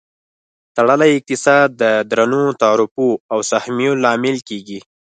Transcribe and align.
تړلی 0.75 1.09
اقتصاد 1.13 1.67
د 1.81 1.83
درنو 2.09 2.43
تعرفو 2.61 3.09
او 3.33 3.39
سهمیو 3.51 3.93
لامل 4.03 4.37
کیږي. 4.49 4.79